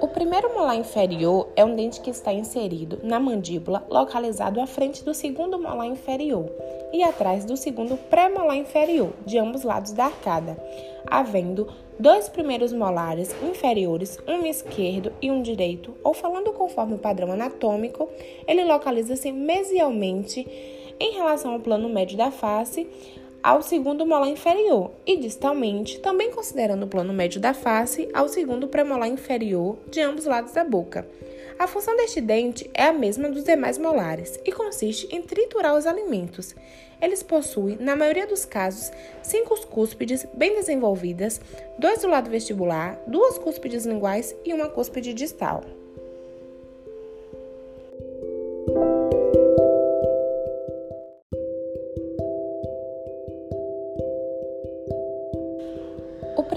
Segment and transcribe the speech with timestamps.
[0.00, 5.04] O primeiro molar inferior é um dente que está inserido na mandíbula, localizado à frente
[5.04, 6.50] do segundo molar inferior
[6.90, 10.56] e atrás do segundo pré-molar inferior, de ambos lados da arcada,
[11.06, 11.68] havendo
[11.98, 18.08] dois primeiros molares inferiores, um esquerdo e um direito, ou falando conforme o padrão anatômico,
[18.48, 20.46] ele localiza-se mesialmente
[20.98, 22.88] em relação ao plano médio da face,
[23.42, 28.68] ao segundo molar inferior e distalmente, também considerando o plano médio da face, ao segundo
[28.68, 31.08] premolar inferior de ambos lados da boca.
[31.58, 35.86] A função deste dente é a mesma dos demais molares e consiste em triturar os
[35.86, 36.54] alimentos.
[37.00, 38.90] Eles possuem, na maioria dos casos,
[39.22, 41.40] cinco cúspides bem desenvolvidas,
[41.78, 45.62] dois do lado vestibular, duas cúspides linguais e uma cúspide distal.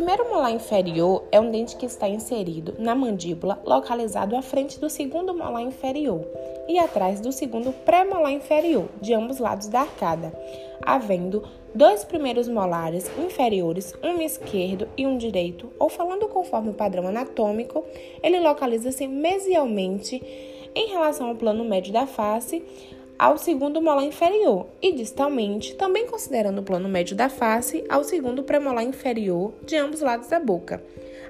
[0.00, 4.88] Primeiro molar inferior é um dente que está inserido na mandíbula, localizado à frente do
[4.88, 6.26] segundo molar inferior
[6.66, 10.32] e atrás do segundo pré-molar inferior, de ambos lados da arcada,
[10.80, 17.06] havendo dois primeiros molares inferiores, um esquerdo e um direito, ou falando conforme o padrão
[17.06, 17.84] anatômico,
[18.22, 20.18] ele localiza-se mesialmente
[20.74, 22.64] em relação ao plano médio da face,
[23.20, 28.42] ao segundo molar inferior e distalmente, também considerando o plano médio da face, ao segundo
[28.42, 30.82] premolar inferior de ambos lados da boca.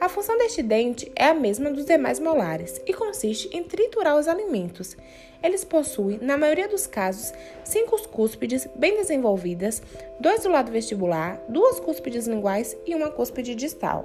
[0.00, 4.26] A função deste dente é a mesma dos demais molares e consiste em triturar os
[4.26, 4.96] alimentos.
[5.40, 9.80] Eles possuem, na maioria dos casos, cinco cúspides bem desenvolvidas,
[10.18, 14.04] dois do lado vestibular, duas cúspides linguais e uma cúspide distal.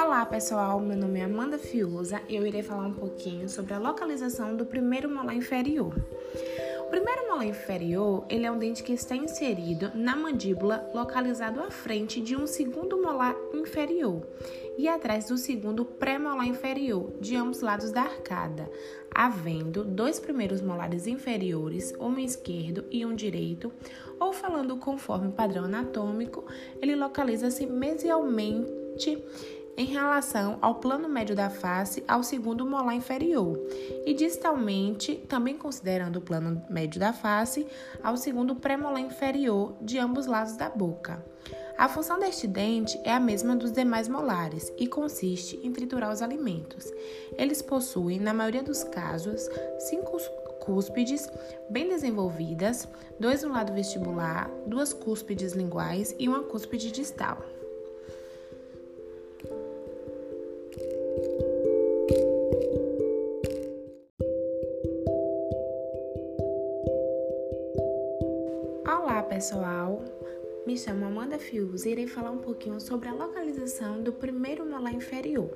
[0.00, 3.80] Olá pessoal, meu nome é Amanda Fiuza e eu irei falar um pouquinho sobre a
[3.80, 5.92] localização do primeiro molar inferior.
[6.82, 11.68] O primeiro molar inferior, ele é um dente que está inserido na mandíbula, localizado à
[11.72, 14.24] frente de um segundo molar inferior
[14.78, 18.70] e atrás do segundo pré-molar inferior, de ambos lados da arcada,
[19.12, 23.72] havendo dois primeiros molares inferiores, um esquerdo e um direito,
[24.20, 26.44] ou falando conforme padrão anatômico,
[26.80, 29.20] ele localiza-se mesialmente
[29.78, 33.56] em relação ao plano médio da face ao segundo molar inferior
[34.04, 37.64] e distalmente, também considerando o plano médio da face,
[38.02, 41.24] ao segundo premolar inferior de ambos lados da boca.
[41.78, 46.22] A função deste dente é a mesma dos demais molares e consiste em triturar os
[46.22, 46.92] alimentos.
[47.36, 50.18] Eles possuem, na maioria dos casos, cinco
[50.58, 51.30] cúspides
[51.70, 52.88] bem desenvolvidas,
[53.20, 57.38] dois no lado vestibular, duas cúspides linguais e uma cúspide distal.
[69.28, 70.02] Pessoal,
[70.66, 74.94] me chamo Amanda Fius e irei falar um pouquinho sobre a localização do primeiro molar
[74.94, 75.50] inferior.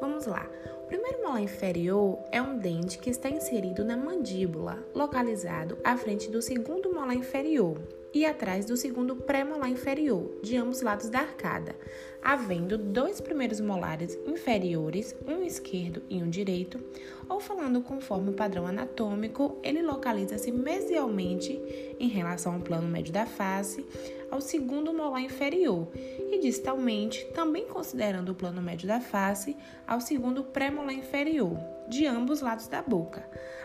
[0.00, 0.48] Vamos lá.
[0.88, 6.40] Primeiro molar inferior é um dente que está inserido na mandíbula, localizado à frente do
[6.40, 7.78] segundo molar inferior
[8.12, 11.76] e atrás do segundo pré-molar inferior, de ambos lados da arcada,
[12.22, 16.82] havendo dois primeiros molares inferiores, um esquerdo e um direito,
[17.28, 21.60] ou falando conforme o padrão anatômico, ele localiza-se mesialmente
[22.00, 23.84] em relação ao plano médio da face,
[24.30, 29.56] ao segundo molar inferior, e distalmente, também considerando o plano médio da face,
[29.86, 31.58] ao segundo pré-molar inferior,
[31.88, 33.24] de ambos lados da boca.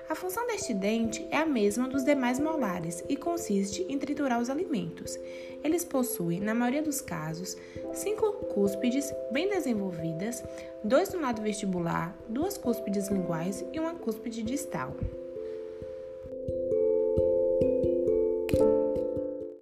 [0.09, 4.49] A função deste dente é a mesma dos demais molares e consiste em triturar os
[4.49, 5.17] alimentos.
[5.63, 7.57] Eles possuem, na maioria dos casos,
[7.93, 10.43] cinco cúspides bem desenvolvidas,
[10.83, 14.95] dois no lado vestibular, duas cúspides linguais e uma cúspide distal.